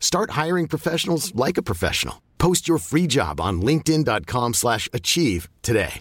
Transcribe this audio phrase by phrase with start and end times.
[0.00, 2.22] Start hiring professionals like a professional.
[2.38, 6.00] Post your free job on linkedin.com/achieve slash achieve today.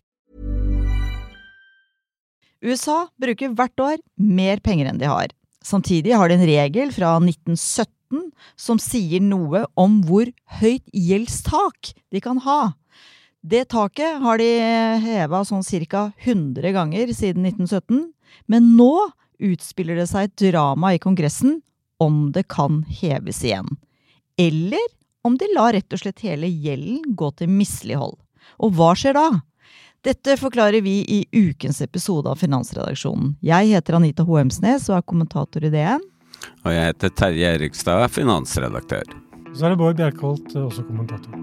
[2.61, 5.27] USA bruker hvert år mer penger enn de har.
[5.65, 10.29] Samtidig har de en regel fra 1917 som sier noe om hvor
[10.61, 12.73] høyt gjeldstak de kan ha.
[13.45, 14.49] Det taket har de
[15.03, 16.11] heva sånn ca.
[16.25, 18.13] 100 ganger siden 1917,
[18.49, 21.59] men nå utspiller det seg et drama i Kongressen
[21.97, 23.67] om det kan heves igjen.
[24.37, 24.87] Eller
[25.21, 28.17] om de lar rett og slett hele gjelden gå til mislighold.
[28.61, 29.29] Og hva skjer da?
[30.05, 33.33] Dette forklarer vi i ukens episode av Finansredaksjonen.
[33.41, 36.03] Jeg heter Anita Hoemsnes og er kommentator i DN.
[36.61, 39.07] Og jeg heter Terje Erikstad, finansredaktør.
[39.55, 41.33] Så er det Bård Bjerkholt, også kommentator.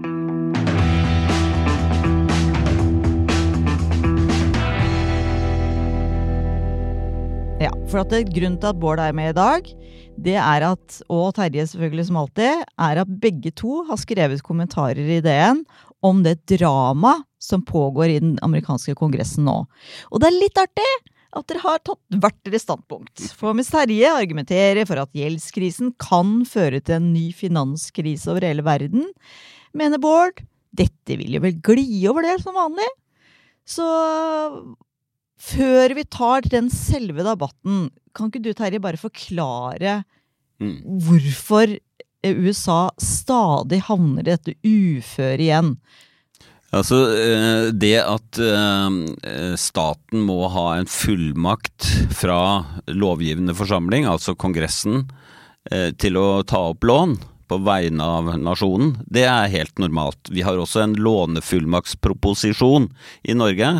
[7.63, 9.67] Ja, for at det, er Grunnen til at Bård er med i dag,
[10.17, 15.01] det er at, og Terje selvfølgelig som alltid, er at begge to har skrevet kommentarer
[15.17, 15.63] i DN
[16.03, 19.63] om det drama som pågår i den amerikanske kongressen nå.
[20.11, 20.91] Og det er litt artig
[21.33, 23.25] at dere har tatt hvert deres standpunkt.
[23.33, 28.65] For mens Terje argumenterer for at gjeldskrisen kan føre til en ny finanskrise over hele
[28.65, 29.07] verden,
[29.73, 32.87] mener Bård dette vil jo vel gli over det som vanlig.
[33.65, 33.85] Så
[35.43, 40.01] før vi tar den selve debatten, kan ikke du Terje bare forklare
[40.61, 40.79] Mm.
[41.03, 41.77] hvorfor
[42.23, 45.73] USA stadig havner i dette uføret igjen?
[46.73, 52.39] Altså, eh, det at eh, staten må ha en fullmakt fra
[52.89, 55.03] lovgivende forsamling, altså Kongressen,
[55.69, 57.19] eh, til å ta opp lån
[57.51, 60.31] på vegne av nasjonen, det er helt normalt.
[60.33, 62.89] Vi har også en lånefullmaktsproposisjon
[63.29, 63.75] i Norge.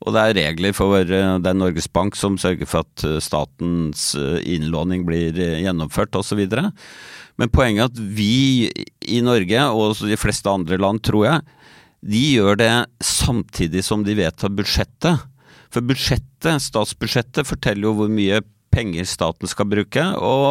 [0.00, 3.18] Og det er regler for eh, det er Norges Bank som sørger for at eh,
[3.22, 6.40] statens eh, innlåning blir gjennomført osv.
[6.48, 8.70] Men poenget er at vi
[9.04, 11.58] i Norge, og de fleste andre land tror jeg,
[12.00, 12.72] de gjør det
[13.04, 15.26] samtidig som de vedtar budsjettet.
[15.70, 18.40] For budsjettet, statsbudsjettet, forteller jo hvor mye
[18.72, 20.46] penger staten skal bruke, og,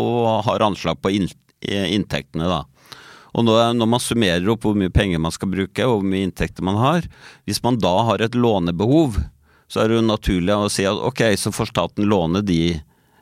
[0.00, 2.62] og har anslag på inntektene, da.
[3.34, 6.66] Og når, man summerer opp hvor mye penger man skal bruke, og hvor mye inntekter
[6.66, 7.06] man har,
[7.46, 9.20] hvis man da har et lånebehov,
[9.70, 12.80] så er det jo naturlig å si at ok, så får staten låne de,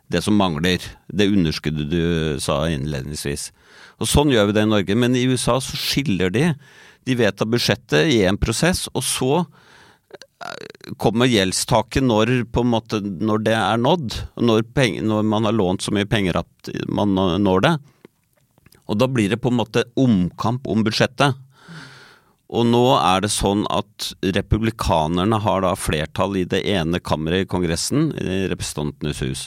[0.08, 0.80] det som mangler,
[1.12, 2.02] det underskuddet du
[2.40, 3.50] sa innledningsvis.
[4.00, 6.52] Og Sånn gjør vi det i Norge, men i USA så skiller de.
[7.04, 12.32] De vedtar budsjettet i en prosess, og så eh, kommer gjeldstaket når,
[12.64, 14.16] måte, når det er nådd.
[14.40, 17.76] Når, penger, når man har lånt så mye penger at man når det.
[18.88, 21.36] Og da blir det på en måte omkamp om budsjettet.
[22.48, 27.48] Og nå er det sånn at republikanerne har da flertall i det ene kammeret i
[27.50, 29.42] Kongressen, i Representantenes hus.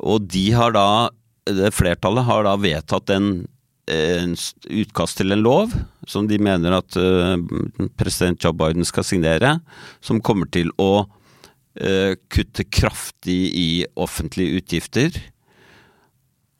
[0.00, 1.10] Og de har da,
[1.44, 3.28] det flertallet har da vedtatt en,
[3.92, 4.32] en
[4.64, 5.76] utkast til en lov,
[6.08, 7.36] som de mener at uh,
[8.00, 9.58] president Joe Biden skal signere,
[10.00, 15.20] som kommer til å uh, kutte kraftig i offentlige utgifter.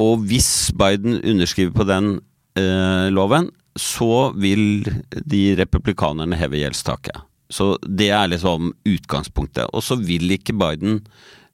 [0.03, 2.17] Og hvis Biden underskriver på den
[2.59, 7.19] eh, loven, så vil de republikanerne heve gjeldstaket.
[7.51, 9.69] Så det er liksom utgangspunktet.
[9.75, 11.03] Og så vil ikke Biden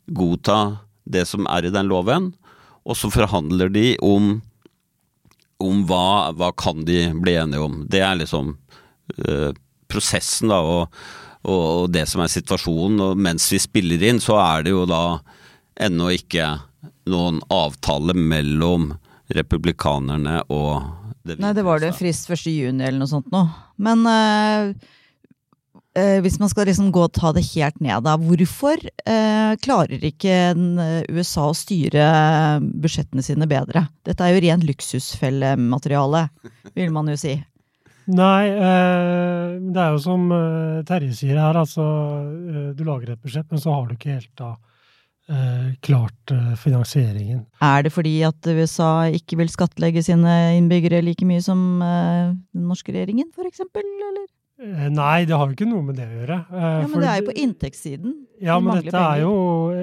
[0.07, 0.81] godta
[1.11, 2.31] det som er i den loven,
[2.87, 4.39] og så forhandler de om,
[5.61, 7.83] om hva, hva kan de bli enige om.
[7.91, 8.55] Det er liksom
[9.19, 9.51] eh,
[9.91, 11.03] prosessen, da, og,
[11.45, 13.03] og, det som er situasjonen.
[13.05, 15.21] Og mens vi spiller inn, så er det jo da
[15.81, 16.55] ennå ikke
[17.11, 18.93] noen avtale mellom
[19.35, 22.49] republikanerne og det Nei, det var det frist 1.
[22.49, 23.43] juni eller noe sånt nå.
[23.85, 24.71] Men øh,
[25.99, 28.17] øh, hvis man skal liksom gå og ta det helt ned, da.
[28.17, 30.39] Hvorfor øh, klarer ikke
[31.13, 32.07] USA å styre
[32.63, 33.85] budsjettene sine bedre?
[34.09, 36.27] Dette er jo ren luksusfellemateriale,
[36.73, 37.37] vil man jo si.
[38.11, 40.25] Nei, eh, det er jo som
[40.89, 41.85] Terje sier her, altså
[42.75, 44.55] du lager et budsjett, men så har du ikke helt da
[45.85, 47.45] klart eh, finansieringen.
[47.63, 52.69] Er det fordi at USA ikke vil skattlegge sine innbyggere like mye som eh, den
[52.71, 54.27] norske regjeringen, eksempel, eller?
[54.61, 56.39] Eh, Nei, det har jo ikke noe med det å gjøre.
[56.51, 58.17] eh, Ja, men det er jo på inntektssiden.
[58.41, 59.35] Ja, men dette er jo,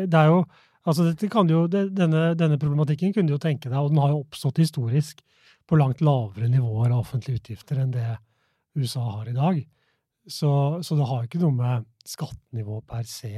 [0.08, 0.46] det er jo
[0.88, 4.14] Altså, dette kan jo, denne, denne problematikken kunne du jo tenke deg, og den har
[4.14, 5.20] jo oppstått historisk
[5.68, 8.06] på langt lavere nivåer av offentlige utgifter enn det
[8.80, 9.58] USA har i dag.
[10.32, 13.34] Så, så det har jo ikke noe med skattenivå per se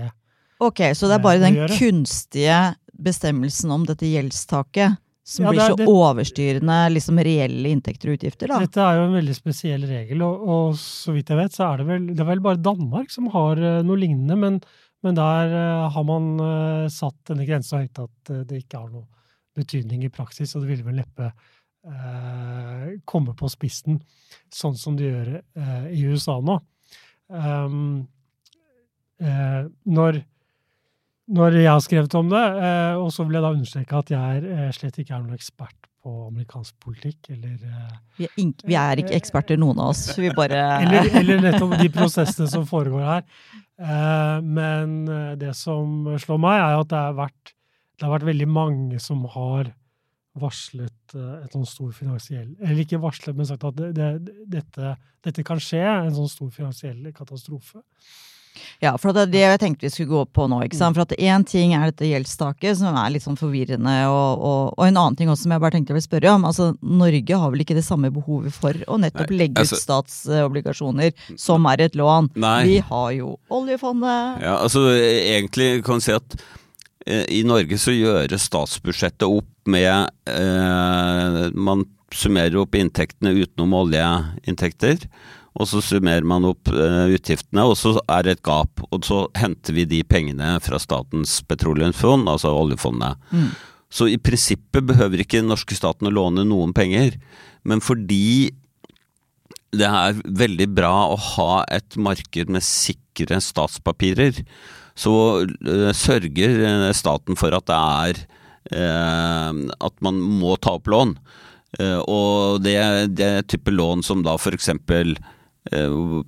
[0.59, 2.57] Ok, så det er bare den kunstige
[2.99, 4.97] bestemmelsen om dette gjeldstaket
[5.29, 8.59] som Ja, blir det så det- overstyrende liksom reelle inntekter og utgifter, da.
[8.65, 11.77] Dette er jo en veldig spesiell regel, og, og så vidt jeg vet, så er
[11.77, 14.57] det vel, det er vel bare Danmark som har eh, noe lignende, men,
[15.05, 18.89] men der eh, har man eh, satt denne grensa høyt at eh, det ikke har
[18.89, 19.05] noe
[19.59, 24.01] betydning i praksis, og det ville vel neppe eh, komme på spissen,
[24.51, 26.57] sånn som de gjør eh, i USA nå.
[27.29, 28.07] Um,
[29.21, 30.23] eh, når,
[31.29, 34.39] når jeg har skrevet om det, eh, og så vil jeg da understreke at jeg
[34.39, 38.63] er, eh, slett ikke er noen ekspert på amerikansk politikk, eller eh, Vi er, ink-
[38.65, 40.05] vi er ikke eksperter, noen av oss.
[40.17, 43.25] Vi bare eller, eller nettopp de prosessene som foregår her.
[43.79, 45.03] Eh, men
[45.39, 47.53] det som slår meg, er at det har vært,
[47.99, 49.73] det har vært veldig mange som har
[50.39, 54.91] varslet et sånn stor finansiell Eller ikke varslet, men sagt at det, det, dette,
[55.25, 57.81] dette kan skje, en sånn stor finansiell katastrofe.
[58.83, 60.61] Ja, for det er det jeg tenkte vi skulle gå på nå.
[60.65, 60.95] ikke sant?
[60.95, 64.85] For at én ting er dette gjeldstaket, som er litt sånn forvirrende, og, og, og
[64.85, 66.47] en annen ting også som jeg bare tenkte jeg ville spørre om.
[66.49, 69.83] altså Norge har vel ikke det samme behovet for å nettopp Nei, legge altså- ut
[69.83, 72.31] statsobligasjoner, som er et lån.
[72.39, 72.57] Nei.
[72.69, 74.41] Vi har jo oljefondet.
[74.45, 76.39] Ja, altså egentlig kan vi si at
[77.05, 81.83] eh, i Norge så gjøres statsbudsjettet opp med eh, Man
[82.15, 85.03] summerer opp inntektene utenom oljeinntekter,
[85.57, 88.83] og så summerer man opp eh, utgiftene, og så er det et gap.
[88.93, 93.17] Og så henter vi de pengene fra Statens petroleumsfond, altså oljefondet.
[93.89, 97.17] Så i prinsippet behøver ikke den norske staten å låne noen penger,
[97.65, 98.51] men fordi
[99.73, 104.43] det er veldig bra å ha et marked med sikre statspapirer.
[104.97, 105.13] Så
[105.45, 108.27] eh, sørger eh, staten for at det er
[108.69, 111.15] At man må ta opp lån.
[112.11, 112.75] Og det,
[113.17, 114.67] det type lån som da f.eks.
[114.69, 115.38] Eh,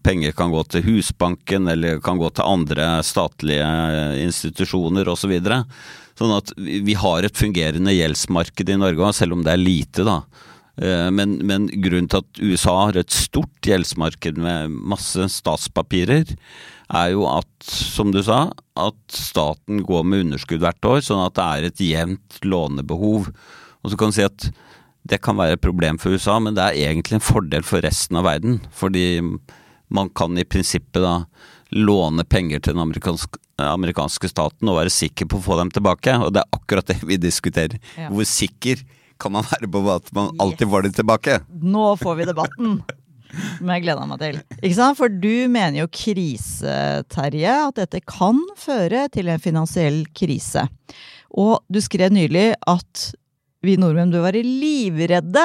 [0.04, 5.34] penger kan gå til Husbanken eller kan gå til andre statlige eh, institusjoner osv.
[5.42, 9.62] Så sånn at vi vi har et fungerende gjeldsmarked i Norge, selv om det er
[9.62, 10.06] lite.
[10.06, 10.22] da.
[10.78, 16.36] Eh, Men, men grunnen til at USA har et stort gjeldsmarked med masse statspapirer,
[16.92, 21.38] er jo at, som du sa, at staten går med underskudd hvert år, sånn at
[21.38, 23.32] det er et jevnt lånebehov.
[23.82, 24.52] Og så kan du si at
[25.08, 28.20] det kan være et problem for USA, men det er egentlig en fordel for resten
[28.20, 28.60] av verden.
[28.76, 29.22] Fordi
[29.92, 31.24] man kan i prinsippet da
[31.72, 36.16] låne penger til den amerikanske, amerikanske staten og være sikker på å få dem tilbake.
[36.22, 37.78] Og det er akkurat det vi diskuterer.
[37.98, 38.12] Ja.
[38.14, 38.84] Hvor sikker
[39.22, 41.40] kan man være på at man alltid får dem tilbake?
[41.50, 42.82] Nå får vi debatten!
[43.32, 44.38] Som jeg gleda meg til.
[44.60, 44.98] Ikke sant?
[45.00, 46.74] For du mener jo krise,
[47.14, 50.66] Terje, at dette kan føre til en finansiell krise.
[51.32, 53.06] Og du skrev nylig at
[53.66, 55.44] vi nordmenn bør være livredde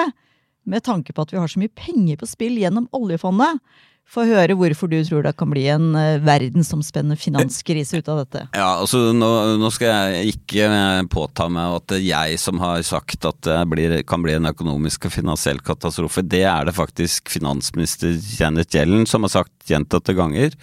[0.67, 3.61] med tanke på at vi har så mye penger på spill gjennom oljefondet.
[4.07, 8.45] Få høre hvorfor du tror det kan bli en eh, verdensomspennende finanskrise ut av dette.
[8.55, 12.63] Ja, altså nå, nå skal jeg ikke eh, påta meg at det er jeg som
[12.63, 16.23] har sagt at det blir, kan bli en økonomisk og finansiell katastrofe.
[16.23, 20.55] Det er det faktisk finansminister Janet Yellen som har sagt gjentatte ganger,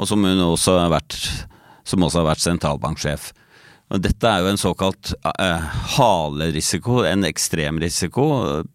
[0.00, 1.20] og som også vært,
[1.84, 3.28] som også har vært sentralbanksjef.
[3.92, 5.66] Dette er jo en såkalt eh,
[5.98, 8.24] halerisiko, en ekstremrisiko.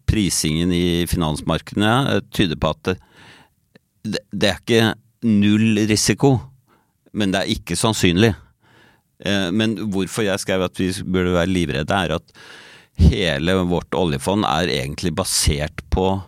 [0.08, 2.92] Prisingen i finansmarkedene tyder på at
[4.06, 4.94] det, det er ikke
[5.26, 6.36] null risiko,
[7.12, 8.32] men det er ikke sannsynlig.
[9.26, 12.34] Eh, Men hvorfor jeg skrev at vi burde være livredde, er at
[13.00, 16.20] hele vårt oljefond er egentlig basert på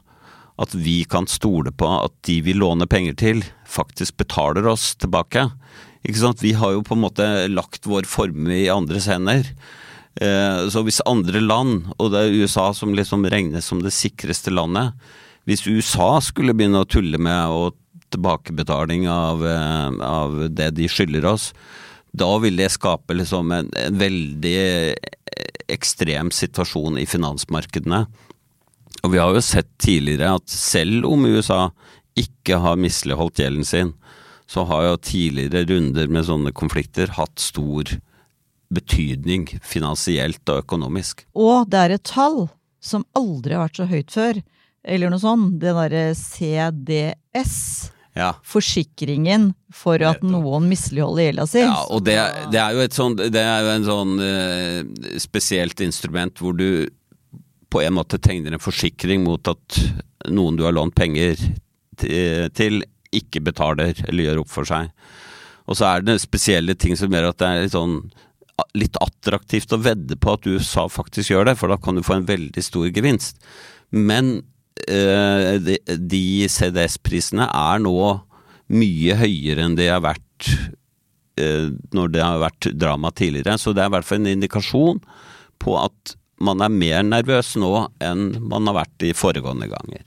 [0.62, 5.48] at vi kan stole på at de vi låner penger til, faktisk betaler oss tilbake.
[6.02, 9.46] Vi har jo på en måte lagt vår formue i andres hender.
[10.20, 14.50] Eh, Så hvis andre land, og det er USA som liksom regnes som det sikreste
[14.52, 14.92] landet
[15.46, 17.74] Hvis USA skulle begynne å tulle med og
[18.10, 21.52] tilbakebetaling av, eh, av det de skylder oss,
[22.14, 24.94] da vil det skape liksom en, en veldig
[25.72, 28.04] ekstrem situasjon i finansmarkedene.
[29.02, 31.70] Og vi har jo sett tidligere at selv om USA
[32.18, 33.94] ikke har misligholdt gjelden sin,
[34.52, 37.88] så har jo tidligere runder med sånne konflikter hatt stor
[38.72, 41.24] betydning finansielt og økonomisk.
[41.32, 42.46] Og det er et tall
[42.82, 44.42] som aldri har vært så høyt før.
[44.82, 45.58] Eller noe sånt.
[45.62, 47.56] Det derre CDS.
[48.18, 48.34] Ja.
[48.44, 51.62] Forsikringen for at noen misligholder gjelda si.
[51.64, 52.18] Ja, og det,
[52.52, 56.90] det er jo et sånt, det er jo en sånn eh, spesielt instrument hvor du
[57.72, 59.78] på en måte tegner en forsikring mot at
[60.28, 61.40] noen du har lånt penger
[61.96, 62.82] til, til
[63.14, 64.90] ikke betaler eller gjør opp for seg.
[65.70, 67.98] Og så er det spesielle ting som gjør at det er litt sånn
[68.78, 72.18] litt attraktivt å vedde på at USA faktisk gjør det, for da kan du få
[72.18, 73.40] en veldig stor gevinst.
[73.90, 74.36] Men
[74.86, 77.96] eh, de, de CDS-prisene er nå
[78.72, 80.52] mye høyere enn de har vært
[81.40, 83.58] eh, når det har vært drama tidligere.
[83.58, 85.02] Så det er i hvert fall en indikasjon
[85.62, 90.06] på at man er mer nervøs nå enn man har vært i foregående ganger.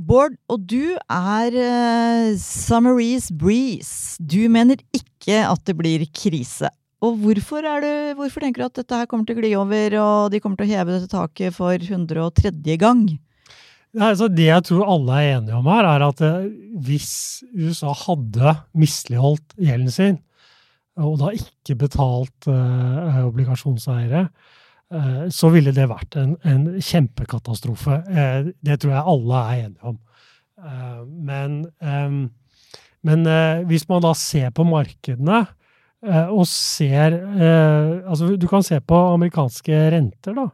[0.00, 4.16] Bård, og du er uh, Summaries Breeze.
[4.18, 6.70] Du mener ikke at det blir krise.
[7.02, 10.32] Og hvorfor, det, hvorfor tenker du at dette her kommer til å gli over, og
[10.32, 12.54] de kommer til å heve dette taket for 103.
[12.78, 13.04] gang?
[13.92, 16.46] Altså det jeg tror alle er enige om her, er at eh,
[16.80, 20.20] hvis USA hadde misligholdt gjelden sin,
[20.96, 24.60] og da ikke betalt eh, obligasjonseiere, eh,
[25.32, 28.02] så ville det vært en, en kjempekatastrofe.
[28.12, 29.98] Eh, det tror jeg alle er enige om.
[30.62, 30.98] Eh,
[31.30, 32.18] men, eh,
[33.08, 33.30] men
[33.70, 35.44] hvis man da ser på markedene,
[36.02, 40.48] og ser Altså, du kan se på amerikanske renter, da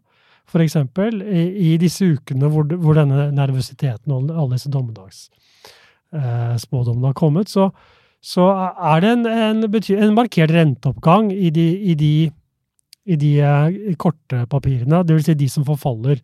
[0.48, 7.10] for eksempel, i, i disse ukene hvor, hvor, denne nervøsiteten og alle disse dommedagsspådommene eh,
[7.10, 7.64] har kommet, så,
[8.24, 8.44] så,
[8.94, 12.12] er det en, en, en markert renteoppgang i de, i de,
[13.08, 15.30] i de eh, korte papirene, dvs.
[15.30, 16.20] Si de som forfaller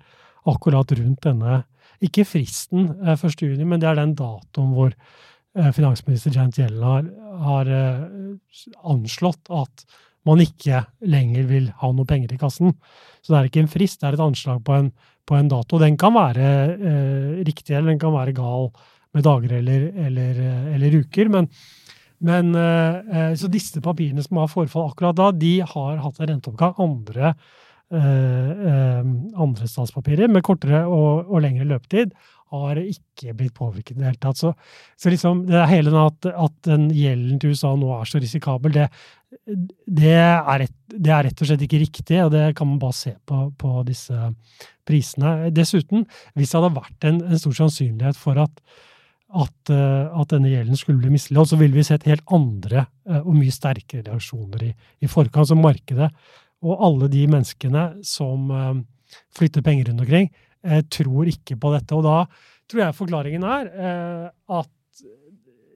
[0.51, 1.63] akkurat rundt denne
[2.05, 7.11] Ikke fristen eh, 1.6, men det er den datoen hvor eh, finansminister Jant Yellen
[7.45, 9.87] har, eh, anslått at
[10.25, 12.73] man ikke lenger vil ha noe penger i kassen.
[13.21, 14.91] Så det er ikke en frist, det er et anslag på en,
[15.29, 15.81] på en dato.
[15.81, 18.71] Den kan være eh, riktig, eller den kan være gal
[19.15, 21.31] med dager eller, eller, eh, eller uker.
[21.33, 21.49] Men,
[22.25, 26.31] men eh, eh, Så disse papirene som har forfall akkurat da, de har hatt en
[26.33, 26.79] renteoppgang.
[26.83, 27.35] Andre,
[27.95, 29.03] eh,
[29.45, 32.15] andre statspapirer med kortere og, og lengre løpetid
[32.55, 34.39] har ikke blitt påvirket i det hele tatt.
[34.39, 34.53] Så,
[35.01, 38.77] så liksom, det er hele at, at den gjelden til USA nå er så risikabel,
[38.77, 38.89] det,
[39.87, 42.97] det, er rett, det, er rett, og slett ikke riktig, og det kan man bare
[42.97, 44.31] se på, på disse
[44.87, 45.51] prisene.
[45.57, 46.07] Dessuten,
[46.39, 48.63] hvis det hadde vært en, en stor sannsynlighet for at,
[49.35, 53.21] at, uh, at, denne gjelden skulle bli misligholdt, så ville vi sett helt andre uh,
[53.21, 54.73] og mye sterkere reaksjoner i,
[55.03, 55.51] i forkant.
[55.51, 56.11] Så markedet
[56.65, 58.73] og alle de menneskene som uh,
[59.37, 60.33] flytter penger rundt omkring,
[60.89, 61.93] tror ikke på dette.
[61.93, 62.23] Og da
[62.73, 63.67] tror jeg forklaringen er
[64.33, 64.71] at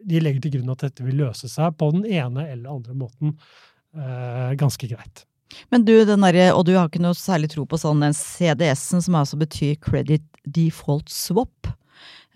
[0.09, 3.35] de legger til grunn at dette vil løse seg på den ene eller andre måten
[3.35, 5.25] eh, ganske greit.
[5.73, 9.17] Men du, der, og du har ikke noe særlig tro på sånn den CDS-en, som
[9.17, 11.71] altså betyr Credit Default Swap.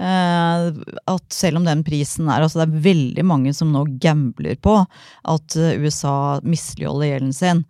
[0.03, 0.67] Eh,
[1.13, 4.81] at selv om den prisen er altså Det er veldig mange som nå gambler på
[4.83, 7.63] at eh, USA misligholder gjelden sin.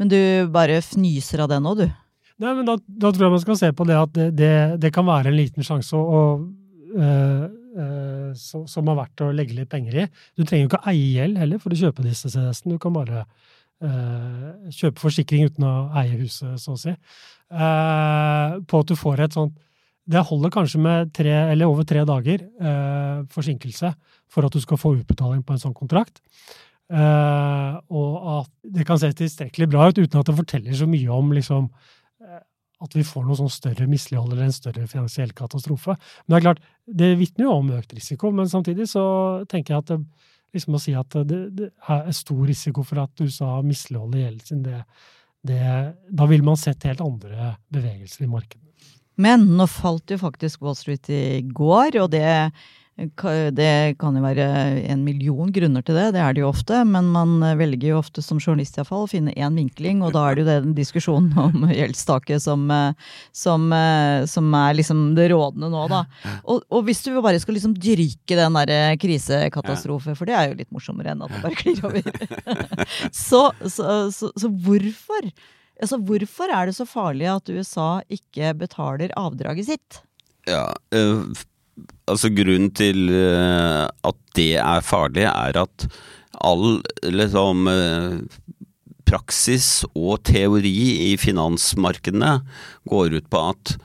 [0.00, 1.86] Men du bare fnyser av det nå, du?
[2.40, 4.94] Nei, men da, da, tror jeg man skal se på det at det, det, det
[4.96, 5.94] kan være en liten sjanse.
[5.94, 10.04] å, å øh, Eh, som har vært å legge litt penger i.
[10.34, 12.74] Du trenger jo ikke eie gjeld heller for å kjøpe disse CDS-ene.
[12.74, 16.94] Du kan bare uh, kjøpe forsikring uten å eie huset, så å si.
[17.50, 19.54] Uh, på at du får et sånt
[20.10, 23.92] Det holder kanskje med tre, eller over tre dager eh, forsinkelse
[24.30, 26.22] for at du skal få utbetaling på en sånn kontrakt.
[26.90, 31.28] og at det kan se tilstrekkelig bra ut uten at det forteller så mye om
[31.36, 31.68] liksom
[32.80, 35.96] at vi får noe sånn større mislighold eller en større finansiell katastrofe.
[36.24, 36.62] Men det er klart,
[37.00, 39.04] det vitner jo om økt risiko, men samtidig så
[39.50, 40.00] tenker jeg at det,
[40.56, 44.64] liksom å si at det, det er stor risiko for at USA misligholder gjelden sin,
[44.64, 44.80] det,
[45.46, 45.60] det,
[46.08, 48.69] da ville man sett helt andre bevegelser i markedet.
[49.20, 52.28] Men nå falt jo faktisk Wall Street i går, og det
[53.00, 54.44] det kan jo være
[54.92, 56.82] en million grunner til det, det er det jo ofte.
[56.84, 60.36] Men man velger jo ofte som journalist iallfall å finne én vinkling, og da er
[60.36, 62.66] det jo den diskusjonen om gjeldstaket som,
[63.32, 63.68] som,
[64.28, 66.02] som, er liksom det rådende nå, da.
[66.44, 70.58] Og, og hvis du bare skal liksom dyrke den derre krisekatastrofe, for det er jo
[70.60, 72.04] litt morsommere enn at det bare klir over,
[73.30, 75.32] så, så, så, så hvorfor?
[75.80, 80.02] Altså, hvorfor er det så farlig at USA ikke betaler avdraget sitt?
[80.48, 80.68] Ja,
[82.08, 85.86] altså Grunnen til øh, at det er farlig, er at
[86.44, 88.20] all liksom øh,
[89.08, 90.74] praksis og teori
[91.10, 92.38] i finansmarkedene
[92.88, 93.76] går ut på at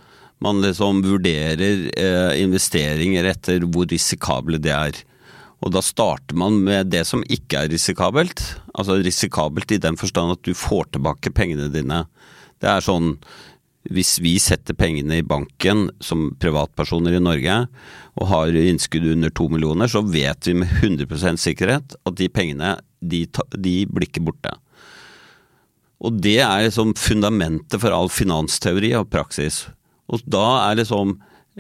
[0.44, 1.62] man liksom vurderer
[2.38, 5.00] investeringer etter hvor risikable det er.
[5.66, 8.42] Og da starter man med det som ikke er risikabelt.
[8.78, 12.04] Altså risikabelt i den forstand at du får tilbake pengene dine.
[12.62, 13.16] Det er sånn
[13.94, 17.58] hvis vi setter pengene i banken som privatpersoner i Norge
[18.18, 22.76] og har innskudd under to millioner, så vet vi med 100% sikkerhet at de pengene
[23.06, 24.56] de, de blir ikke borte.
[26.02, 29.66] Og det er liksom fundamentet for all finansteori og praksis.
[30.10, 31.18] Og da er liksom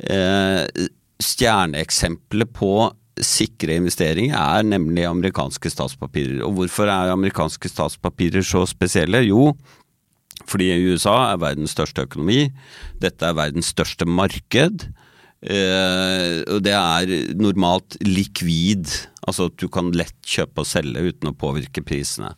[0.09, 0.65] eh,
[1.21, 2.71] Stjerneeksempelet på
[3.23, 6.41] sikre investeringer er nemlig amerikanske statspapirer.
[6.43, 9.23] Og hvorfor er amerikanske statspapirer så spesielle?
[9.27, 9.53] Jo,
[10.43, 12.49] fordi USA er verdens største økonomi.
[13.01, 14.87] Dette er verdens største marked.
[15.45, 18.89] Eh, og det er normalt likvid,
[19.27, 22.33] altså at du kan lett kjøpe og selge uten å påvirke prisene.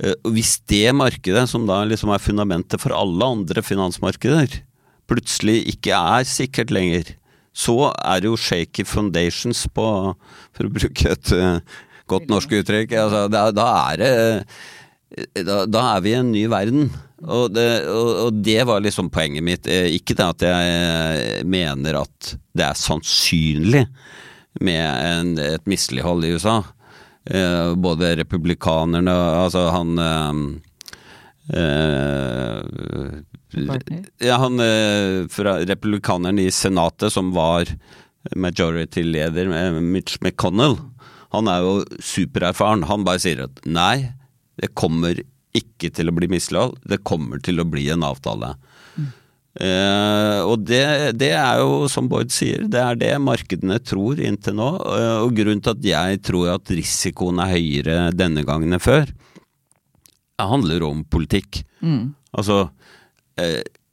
[0.00, 4.62] Eh, og hvis det markedet, som da liksom er fundamentet for alle andre finansmarkeder,
[5.10, 7.12] plutselig ikke er sikkert lenger,
[7.54, 9.86] så er det jo shaky foundations på,
[10.54, 11.60] for å bruke et uh,
[12.10, 14.12] godt norsk uttrykk, altså, da, da, er det
[15.46, 16.88] da, da, er vi i en ny verden.
[17.24, 19.68] Og det, og, og det, var liksom poenget mitt.
[19.70, 23.84] Eh, ikke det at jeg eh, mener at det er sannsynlig
[24.64, 26.60] med en, et mislighold i USA.
[27.24, 30.34] Eh, både republikanerne Altså han eh,
[34.22, 34.62] ja, han
[35.32, 37.70] fra republikaneren i senatet som var
[38.34, 40.78] majority-leder, Mitch McConnell,
[41.34, 42.86] han er jo supererfaren.
[42.88, 44.14] Han bare sier at nei,
[44.60, 45.18] det kommer
[45.54, 48.54] ikke til å bli mislighold, det kommer til å bli en avtale.
[48.98, 49.10] Mm.
[49.54, 54.58] Eh, og det, det, er jo, som Boyd sier, det er det markedene tror inntil
[54.58, 54.70] nå.
[54.96, 59.10] Eh, og grunnen til at jeg tror at risikoen er høyere denne gangen enn før,
[60.34, 61.62] det handler om politikk.
[61.84, 62.14] Mm.
[62.34, 62.90] Altså, eh,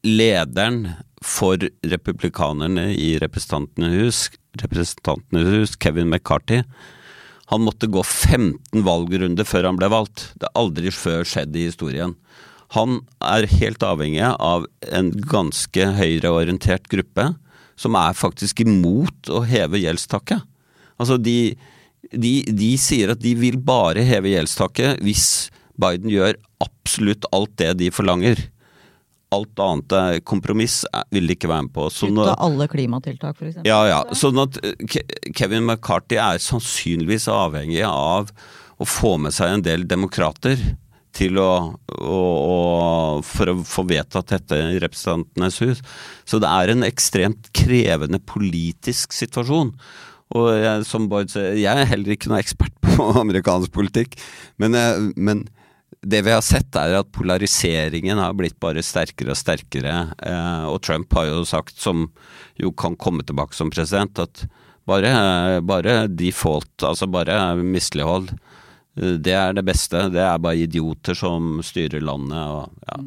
[0.03, 0.83] lederen
[1.21, 4.21] for republikanerne i Representantenes hus,
[5.31, 6.63] hus, Kevin McCarthy,
[7.51, 10.29] han måtte gå 15 valgrunder før han ble valgt.
[10.39, 12.15] Det har aldri før skjedd i historien.
[12.71, 17.33] Han er helt avhengig av en ganske høyreorientert gruppe
[17.75, 20.45] som er faktisk imot å heve gjeldstaket.
[21.01, 21.57] Altså de,
[22.13, 25.51] de, de sier at de vil bare heve gjeldstaket hvis
[25.81, 28.39] Biden gjør absolutt alt det de forlanger
[29.31, 30.81] alt annet er kompromiss,
[31.13, 31.87] vil de ikke være med på.
[31.93, 33.61] Sånn Ut av alle klimatiltak, f.eks.
[33.67, 34.01] Ja, ja.
[34.17, 34.59] Sånn at
[35.37, 38.33] Kevin McCarthy er sannsynligvis avhengig av
[38.81, 40.59] å få med seg en del demokrater
[41.15, 41.51] til å,
[41.91, 42.59] å, å,
[43.27, 45.81] for å få vedtatt dette i Representantenes hus.
[46.27, 49.73] Så det er en ekstremt krevende politisk situasjon.
[50.39, 54.15] Og jeg, som Bård sier, jeg er heller ikke noen ekspert på amerikansk politikk,
[54.61, 55.45] men, eh, men
[56.01, 59.95] det vi har sett er at polariseringen har blitt bare sterkere og sterkere.
[60.17, 62.07] Eh, og Trump har jo sagt, som
[62.57, 64.47] jo kan komme tilbake som president, at
[64.89, 68.31] bare, bare default, altså bare mislighold,
[68.97, 70.07] eh, det er det beste.
[70.13, 72.39] Det er bare idioter som styrer landet.
[72.41, 73.01] Og, ja.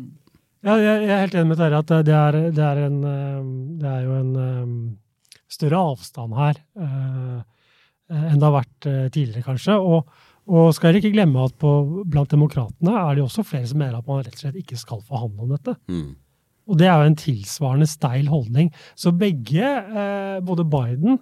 [0.71, 0.77] ja.
[0.79, 3.41] jeg er helt enig med dere at det er, det er, en, eh,
[3.83, 4.37] det er jo en
[5.51, 6.63] større avstand her
[8.15, 9.75] enn det har vært tidligere, kanskje.
[9.81, 10.11] og
[10.45, 11.71] og skal dere ikke glemme at på,
[12.05, 15.01] blant demokratene er det også flere som mener at man rett og slett ikke skal
[15.07, 15.77] forhandle om dette.
[15.89, 16.11] Mm.
[16.69, 18.71] Og det er jo en tilsvarende steil holdning.
[18.97, 21.19] Så begge, eh, både Biden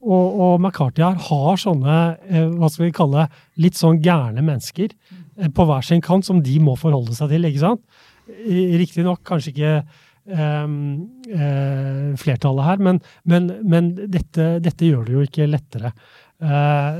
[0.00, 1.96] og, og McCarthy her, har sånne
[2.30, 3.26] eh, hva skal vi kalle
[3.60, 7.50] litt sånn gærne mennesker eh, på hver sin kant som de må forholde seg til.
[7.50, 7.84] ikke sant?
[8.80, 9.74] Riktignok kanskje ikke
[10.30, 10.80] ehm,
[11.34, 15.94] eh, flertallet her, men, men, men dette, dette, gjør det jo ikke lettere.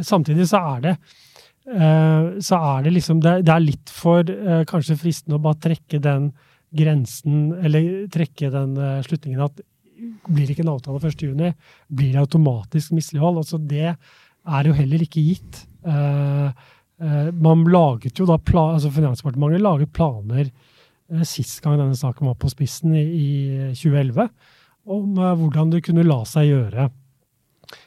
[0.04, 0.94] Samtidig så er det
[1.70, 6.30] så er det liksom Det, er litt for eh, kanskje fristende å bare trekke den
[6.74, 9.62] grensen, eller trekke den uh, slutningen at
[10.30, 11.54] blir det ikke en avtale 1.6,
[11.90, 13.40] blir det automatisk mislighold.
[13.42, 15.58] Altså det er jo heller ikke gitt.
[15.84, 20.48] Man laget jo da altså Finansdepartementet laget planer
[21.28, 24.30] sist gang denne saken var på spissen, i 2011,
[24.96, 26.88] om hvordan det kunne la seg gjøre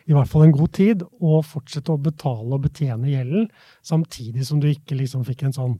[0.07, 3.47] i hvert fall en god tid, og fortsette å betale og betjene gjelden,
[3.85, 5.77] samtidig som du ikke liksom fikk en sånn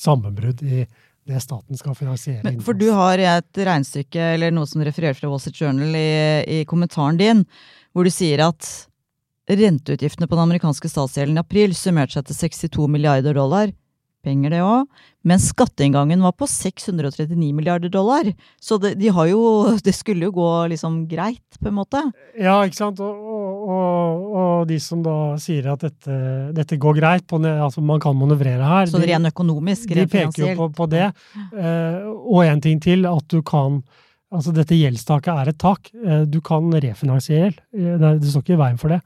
[0.00, 0.84] sammenbrudd i
[1.30, 2.44] det staten skal finansiere.
[2.46, 6.60] Men, for du har et regnestykke eller noe som refererer fra Wall Street Journal i,
[6.60, 7.44] i kommentaren din,
[7.92, 8.68] hvor du sier at
[9.50, 13.72] renteutgiftene på den amerikanske statsgjelden i april summerte seg til 62 milliarder dollar.
[14.24, 14.88] Penger, det òg.
[15.24, 18.28] Men skatteinngangen var på 639 milliarder dollar.
[18.60, 19.40] Så det, de har jo,
[19.86, 22.02] det skulle jo gå liksom greit, på en måte.
[22.40, 23.00] Ja, ikke sant.
[23.04, 23.30] Og,
[23.70, 26.18] og, og de som da sier at dette,
[26.56, 30.12] dette går greit, på, altså man kan manøvrere her Så det er en økonomisk, rent
[30.12, 30.36] finansielt.
[30.36, 31.08] De peker jo på, på det.
[31.56, 33.82] Uh, og en ting til, at du kan
[34.30, 35.88] Altså, dette gjeldstaket er et tak.
[35.90, 37.56] Uh, du kan refinansiere gjeld.
[37.74, 39.00] Uh, det, står ikke i veien for det.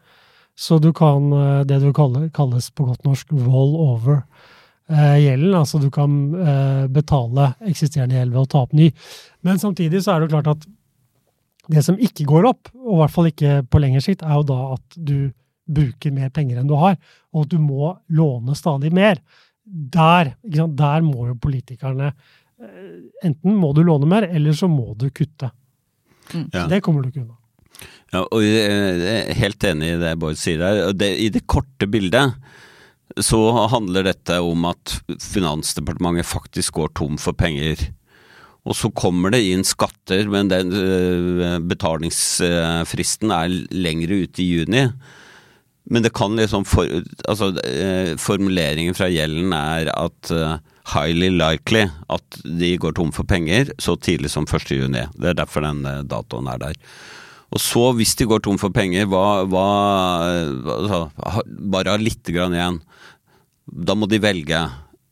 [0.52, 1.32] Så du kan
[1.66, 5.54] det du kaller, kalles på godt norsk roll over Eh, gjelden.
[5.56, 8.90] Altså du kan eh, betale eksisterende gjeld ved å ta opp ny.
[9.46, 10.66] Men samtidig så er det jo klart at
[11.72, 14.44] det som ikke går opp, og i hvert fall ikke på lengre sikt, er jo
[14.50, 15.32] da at du
[15.64, 16.98] bruker mer penger enn du har,
[17.32, 19.22] og at du må låne stadig mer.
[19.64, 22.90] Der, der må jo politikerne eh,
[23.24, 25.48] Enten må du låne mer, eller så må du kutte.
[26.34, 26.50] Mm.
[26.52, 26.66] Ja.
[26.68, 27.38] Det kommer du ikke unna.
[28.12, 30.92] Ja, og jeg er helt enig i det Bård sier der.
[30.94, 32.36] Det, I det korte bildet
[33.20, 33.40] så
[33.70, 37.90] handler dette om at Finansdepartementet faktisk går tom for penger.
[38.64, 44.86] Og så kommer det inn skatter, men den eh, betalingsfristen er lengre ute i juni.
[45.92, 46.88] Men det kan liksom for,
[47.28, 50.56] altså, eh, Formuleringen fra gjelden er at uh,
[50.94, 54.72] highly likely at de går tom for penger så tidlig som 1.
[54.72, 55.04] juni.
[55.12, 56.80] Det er derfor den datoen er der.
[57.54, 59.68] Og så, hvis de går tom for penger, hva, hva
[60.56, 61.04] altså,
[61.70, 62.80] Bare ha lite grann igjen.
[63.66, 64.60] Da må de velge.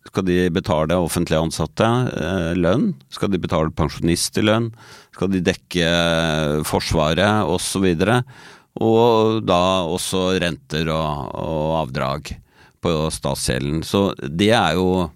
[0.08, 2.90] Skal de betale offentlig ansatte eh, lønn?
[3.12, 4.72] Skal de betale pensjonistlønn?
[5.14, 7.86] Skal de dekke eh, Forsvaret osv.?
[8.02, 12.34] Og, og da også renter og, og avdrag
[12.82, 13.82] på statsgjelden.
[13.86, 15.10] Så det er jo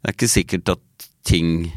[0.00, 1.68] Det er ikke sikkert at ting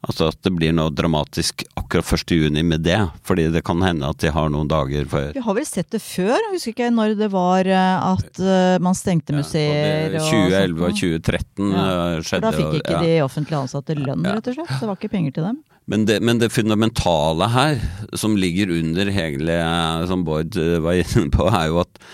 [0.00, 2.32] Altså at det blir noe dramatisk akkurat 1.
[2.32, 2.98] juni med det.
[3.28, 5.34] Fordi det kan hende at de har noen dager før.
[5.36, 6.32] Vi har vel sett det før?
[6.38, 10.96] Jeg husker ikke når det var eh, at uh, man stengte museer ja, 2011 og
[11.02, 11.84] 2013 ja.
[11.84, 12.24] Eh, skjedde.
[12.30, 13.02] For da fikk ikke ja.
[13.04, 14.74] de offentlig ansatte lønn, rett og slett.
[14.80, 15.62] Det var ikke penger til dem.
[15.90, 17.80] Men det, men det, fundamentale her,
[18.16, 19.62] som ligger under hele,
[20.08, 22.04] som Bård var inne på, er jo at,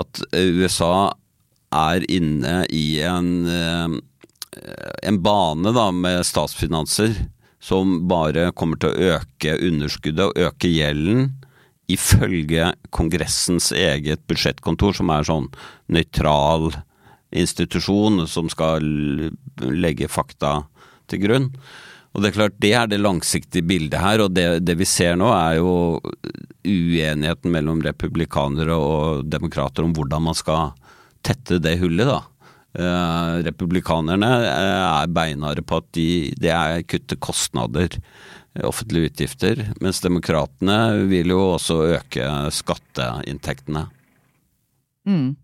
[0.00, 1.12] at USA
[1.72, 4.00] er inne i en
[5.02, 7.14] en bane da med statsfinanser
[7.62, 11.30] som bare kommer til å øke underskuddet og øke gjelden,
[11.90, 15.48] ifølge Kongressens eget budsjettkontor, som er sånn
[15.92, 16.72] nøytral
[17.32, 18.84] institusjon som skal
[19.62, 20.62] legge fakta
[21.10, 21.48] til grunn.
[22.12, 25.16] Og Det er klart, det er det langsiktige bildet her, og det, det vi ser
[25.16, 26.00] nå er jo
[26.62, 30.74] uenigheten mellom republikanere og demokrater om hvordan man skal
[31.24, 32.20] tette det hullet, da.
[32.72, 37.98] Uh, republikanerne uh, er beinharde på at de, det er kutte kostnader,
[38.56, 40.78] uh, offentlige utgifter, mens demokratene
[41.10, 43.84] vil jo også øke skatteinntektene.
[45.04, 45.34] Mm.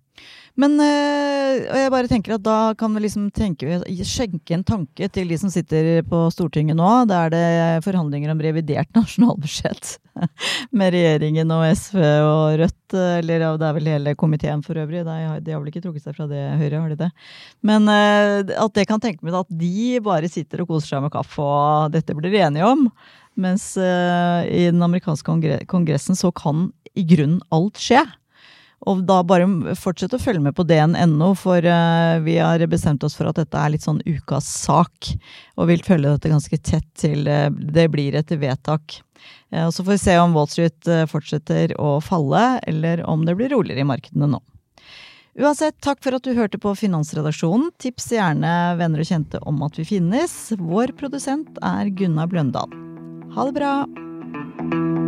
[0.59, 5.31] Men øh, jeg bare tenker at da kan vi liksom tenke, skjenke en tanke til
[5.31, 6.89] de som sitter på Stortinget nå.
[7.07, 9.95] Da er det forhandlinger om revidert nasjonalbudsjett
[10.75, 12.97] med regjeringen og SV og Rødt.
[12.99, 15.05] Eller det er vel hele komiteen for øvrig.
[15.07, 17.11] De har, de har vel ikke trukket seg fra det Høyre, har de det?
[17.71, 21.15] Men øh, at det kan tenke meg at de bare sitter og koser seg med
[21.15, 22.89] kaffe, og dette blir de enige om.
[23.39, 28.03] Mens øh, i den amerikanske kongressen så kan i grunnen alt skje.
[28.87, 33.17] Og da bare fortsett å følge med på dn.no, for uh, vi har bestemt oss
[33.19, 35.11] for at dette er litt sånn ukas sak.
[35.59, 39.01] Og vil følge dette ganske tett til uh, det blir et vedtak.
[39.51, 43.53] Uh, så får vi se om Wall Street fortsetter å falle, eller om det blir
[43.57, 44.43] roligere i markedene nå.
[45.39, 47.71] Uansett, takk for at du hørte på Finansredaksjonen.
[47.79, 50.35] Tips gjerne venner og kjente om at vi finnes.
[50.59, 52.75] Vår produsent er Gunnar Bløndal.
[53.37, 55.08] Ha det bra!